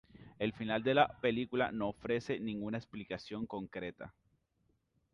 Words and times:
El 0.39 0.51
final 0.53 0.81
de 0.81 0.95
la 0.95 1.07
película 1.19 1.71
no 1.71 1.89
ofrece 1.89 2.39
ninguna 2.39 2.79
explicación 2.79 3.45
concreta. 3.45 4.11